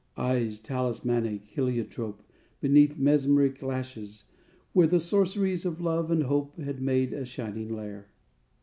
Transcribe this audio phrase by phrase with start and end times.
[0.23, 2.23] __Eyes, talismanic heliotrope,
[2.59, 4.23] Beneath mesmeric lashes,
[4.73, 8.07] where The sorceries of love and hope Had made a shining lair.